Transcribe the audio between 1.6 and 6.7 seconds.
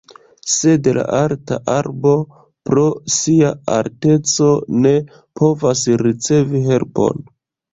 arbo, pro sia alteco, ne povas ricevi